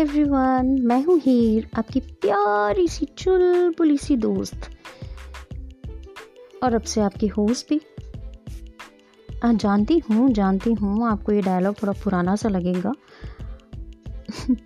[0.00, 4.70] Everyone मैं हूँ हीर, आपकी प्यारी सी, चुलबुली सी दोस्त।
[6.62, 7.80] और अब से आपकी होस्ट भी।
[9.42, 12.92] हाँ जानती हूँ जानती हूँ, आपको ये डायलॉग थोड़ा पुराना सा लगेगा।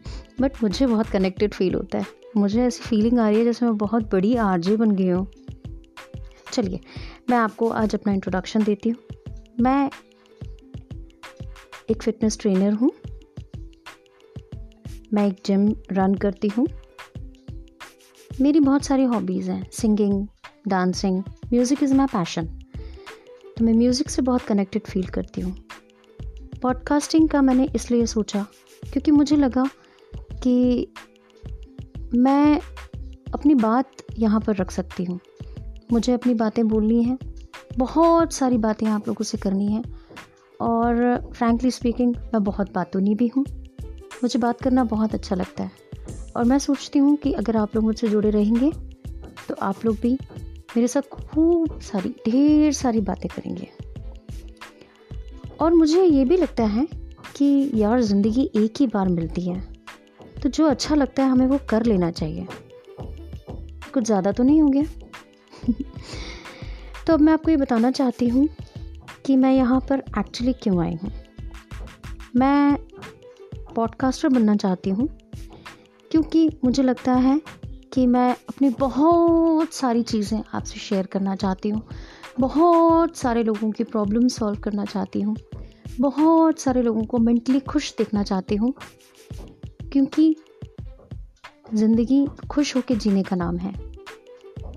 [0.40, 2.06] बट मुझे बहुत कनेक्टेड फील होता है।
[2.36, 5.26] मुझे ऐसी फीलिंग आ रही है जैसे मैं बहुत बड़ी आरजे बन गई हूँ।
[6.52, 6.80] चलिए,
[7.30, 8.98] मैं आपको आज अपना इंट्रोडक्शन देती हूँ।
[9.60, 9.90] मैं
[11.90, 12.90] एक फिटनेस ट्रेनर हूँ।
[15.14, 16.66] मैं एक जिम रन करती हूँ।
[18.30, 20.26] मेरी बहुत सारी हॉबीज़ हैं singing
[20.68, 22.46] dancing music is my passion
[23.56, 25.54] तो मैं म्यूज़िक से बहुत कनेक्टेड फील करती हूँ।
[26.62, 28.46] पॉडकास्टिंग का मैंने इसलिए सोचा
[28.82, 29.64] क्योंकि मुझे लगा
[30.42, 30.92] कि
[32.14, 32.60] मैं
[33.34, 35.18] अपनी बात यहाँ पर रख सकती हूँ।
[35.92, 37.18] मुझे अपनी बातें बोलनी हैं,
[37.78, 39.82] बहुत सारी बातें आप लोगों से करनी हैं
[40.60, 43.44] और फ्रैंकली स्पीकिंग मैं बहुत बातूनी भी हूँ।
[44.22, 45.70] मुझे बात करना बहुत अच्छा लगता है।
[46.36, 48.70] और मैं सोचती हूँ कि अगर आप लोग मुझसे जुड़े रहेंगे
[49.48, 50.12] तो आप लोग भी
[50.76, 53.68] मेरे साथ खूब सारी, ढेर सारी बातें करेंगे।
[55.60, 56.86] और मुझे ये भी लगता है
[57.36, 59.60] कि यार, ज़िंदगी एक ही बार मिलती है
[60.42, 62.46] तो जो अच्छा लगता है हमें वो कर लेना चाहिए।
[63.94, 64.82] कुछ ज़्यादा तो नहीं हो गया?
[67.06, 68.48] तो अब मैं आपको ये बताना चाहती हूँ
[69.26, 71.10] कि मैं यहाँ पर एक्चुअली क्यों आई हूँ?
[72.36, 72.76] मैं
[73.74, 75.08] पॉडकास्टर बनना चाहती हूँ,
[76.10, 77.40] क्योंकि मुझे लगता है
[77.92, 81.82] कि मैं अपनी बहुत सारी चीज़ें आपसे शेयर करना चाहती हूँ,
[82.40, 85.36] बहुत सारे लोगों की प्रॉब्लम सॉल्व करना चाहती हूँ,
[86.00, 88.72] बहुत सारे लोगों को मेंटली खुश देखना चाहती हूँ,
[89.92, 90.34] क्योंकि
[91.74, 93.72] ज़िंदगी खुश होकर जीने का नाम है।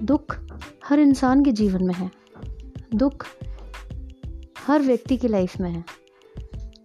[0.01, 0.35] दुख
[0.85, 2.09] हर इंसान के जीवन में है।
[2.95, 3.25] दुख
[4.57, 5.83] हर व्यक्ति की लाइफ में है।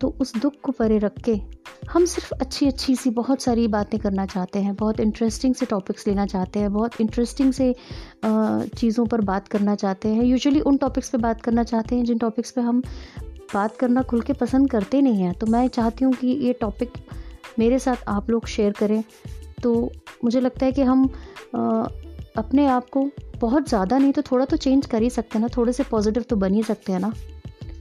[0.01, 1.35] तो उस दुख को परे रख के
[1.83, 6.07] हम सिर्फ़ अच्छी अच्छी सी बहुत सारी बातें करना चाहते हैं बहुत इंटरेस्टिंग से टॉपिक्स
[6.07, 7.75] लेना चाहते हैं बहुत इंटरेस्टिंग से
[8.25, 12.19] चीज़ों पर बात करना चाहते हैं। यूजुअली उन टॉपिक्स पे बात करना चाहते हैं जिन
[12.19, 12.83] टॉपिक्स पे हम
[13.55, 16.99] बात करना खुल के पसंद करते नहीं हैं। तो मैं चाहती हूँ कि ये टॉपिक
[17.59, 19.03] मेरे साथ आप लोग शेयर करें।
[19.63, 19.91] तो
[20.25, 21.09] मुझे लगता है कि हम
[21.57, 21.87] आ,
[22.37, 25.49] अपने आप को बहुत ज़्यादा नहीं तो थोड़ा तो चेंज कर ही सकते हैं ना
[25.57, 27.13] थोड़े से पॉजिटिव तो बन ही सकते हैं ना।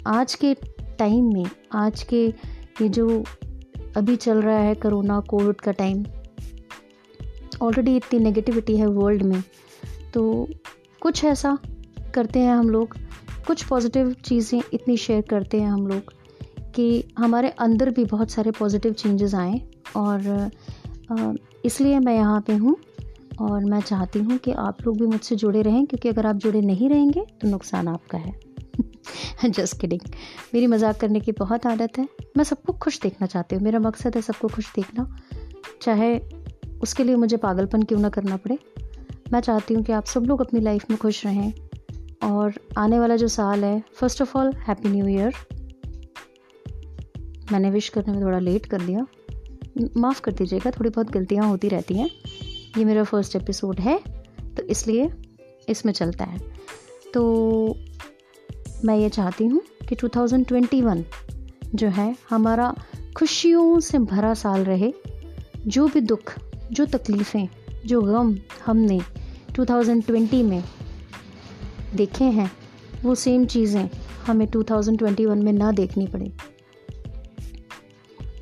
[0.07, 0.53] आज के
[0.99, 2.25] टाइम में आज के
[2.81, 3.23] ये जो
[3.97, 6.05] अभी चल रहा है कोरोना कोविड का टाइम
[7.61, 9.41] ऑलरेडी इतनी नेगेटिविटी है वर्ल्ड में.
[10.13, 10.47] तो
[11.01, 11.57] कुछ ऐसा
[12.15, 12.95] करते हैं हम लोग.
[13.47, 16.13] कुछ पॉजिटिव चीज़ें इतनी शेयर करते हैं हम लोग
[16.75, 19.61] कि हमारे अंदर भी बहुत सारे पॉजिटिव चेंजेस आए
[19.95, 20.49] और
[21.65, 22.75] इसलिए मैं यहाँ पे हूँ
[23.41, 26.61] और मैं चाहती हूँ कि आप लोग भी मुझसे जुड़े रहें क्योंकि अगर आप जुड़े
[26.61, 28.39] नहीं रहेंगे तो नुकसान आपका है।
[29.45, 30.01] जस्ट किडिंग
[30.53, 34.15] मेरी मज़ाक करने की बहुत आदत है। मैं सबको खुश देखना चाहती हूँ। मेरा मकसद
[34.15, 35.17] है सबको खुश देखना।
[35.81, 36.19] चाहे
[36.81, 38.57] उसके लिए मुझे पागलपन क्यों ना करना पड़े।
[39.33, 41.53] मैं चाहती हूँ कि आप सब लोग अपनी लाइफ में खुश रहें।
[42.23, 45.33] और आने वाला जो साल है first of all happy new year
[47.51, 49.05] मैंने विश करने में थोड़ा लेट कर दिया।
[49.97, 52.09] माफ़ कर दीजिएगा, थोड़ी बहुत गलतियाँ होती रहती हैं।
[52.77, 53.99] ये मेरा फ़र्स्ट एपिसोड है
[54.57, 55.11] तो इसलिए
[55.69, 56.39] इसमें चलता है।
[57.13, 57.78] तो
[58.85, 61.03] मैं ये चाहती हूँ कि 2021
[61.75, 62.75] जो है हमारा
[63.17, 64.93] खुशियों से भरा साल रहे,
[65.67, 66.33] जो भी दुख,
[66.71, 67.49] जो तकलीफ़ें,
[67.85, 68.35] जो गम
[68.65, 68.99] हमने
[69.51, 70.63] 2020 में
[71.95, 72.51] देखे हैं,
[73.03, 73.89] वो सेम चीज़ें
[74.27, 76.31] हमें 2021 में ना देखनी पड़े।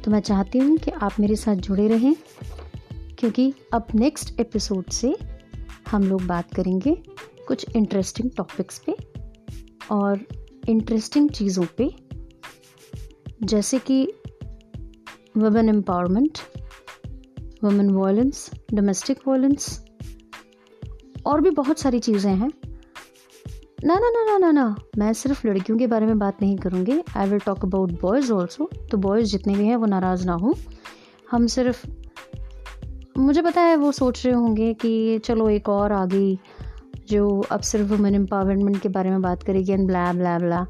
[0.05, 2.15] तो मैं चाहती हूँ कि आप मेरे साथ जुड़े रहें,
[3.17, 5.15] क्योंकि अब नेक्स्ट एपिसोड से
[5.91, 6.97] हम लोग बात करेंगे
[7.47, 9.06] कुछ इंटरेस्टिंग टॉपिक्स पे।
[9.91, 10.19] और
[10.69, 11.89] इंटरेस्टिंग चीज़ों पे,
[13.43, 14.03] जैसे कि
[15.37, 16.37] women empowerment
[17.63, 19.85] women violence domestic violence
[21.25, 22.51] और भी बहुत सारी चीज़ें हैं।
[23.83, 27.01] ना ना ना ना ना ना, मैं सिर्फ़ लड़कियों के बारे में बात नहीं करूँगी।
[27.17, 30.53] I will talk about boys also तो बॉयज़ जितने भी हैं, वो नाराज़ ना हो।
[31.31, 31.85] हम सिर्फ़,
[33.17, 36.39] मुझे पता है वो सोच रहे होंगे कि चलो एक और आ गई
[37.09, 40.65] जो अब सिर्फ़ वुमेन एम्पावरमेंट के बारे में बात करेगी एंड ब्ला ब्ला ब्ला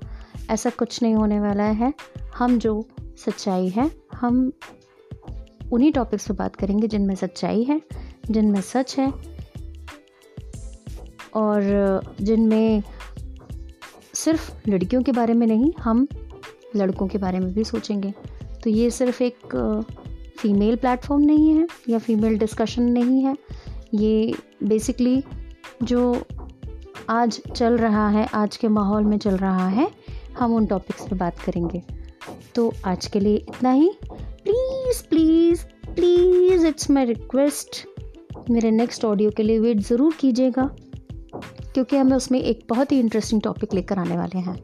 [0.49, 1.93] ऐसा कुछ नहीं होने वाला है।
[2.35, 2.87] हम जो
[3.25, 4.51] सच्चाई है, हम
[5.71, 7.81] उन्हीं टॉपिक्स पर बात करेंगे जिनमें सच्चाई है,
[8.31, 9.13] जिनमें सच है,
[11.35, 12.83] और जिनमें
[14.13, 16.07] सिर्फ़ लड़कियों के बारे में नहीं, हम
[16.75, 18.13] लड़कों के बारे में भी सोचेंगे।
[18.63, 19.55] तो ये सिर्फ़ एक
[20.39, 23.35] फीमेल प्लेटफॉर्म नहीं है या फीमेल डिस्कशन नहीं है।
[23.93, 25.23] ये बेसिकली
[25.83, 26.25] जो
[27.09, 29.89] आज चल रहा है, आज के माहौल में चल रहा है,
[30.39, 31.81] हम उन टॉपिक्स पे बात करेंगे।
[32.55, 37.85] तो आज के लिए इतना ही। Please please please it's my request
[38.49, 40.69] मेरे नेक्स्ट ऑडियो के लिए वेट ज़रूर कीजिएगा,
[41.73, 44.57] क्योंकि हमें उसमें एक बहुत ही इंटरेस्टिंग टॉपिक लेकर आने वाले हैं।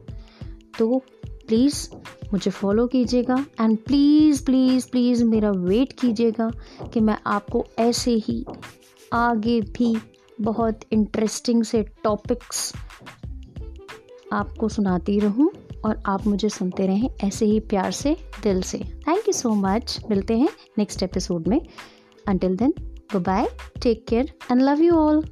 [0.78, 1.88] तो प्लीज़
[2.32, 6.50] मुझे फॉलो कीजिएगा एंड प्लीज़ प्लीज़ प्लीज़ मेरा वेट कीजिएगा
[6.92, 8.44] कि मैं आपको ऐसे ही
[9.12, 9.94] आगे भी
[10.40, 12.72] बहुत इंटरेस्टिंग से टॉपिक्स
[14.32, 15.52] आपको सुनाती रहूँ
[15.86, 20.00] और आप मुझे सुनते रहें ऐसे ही प्यार से, दिल से। थैंक यू सो मच
[20.10, 20.48] मिलते हैं
[20.78, 21.60] नेक्स्ट एपिसोड में।
[22.28, 22.74] Until then
[23.16, 23.46] bye
[23.82, 25.24] take care and love you all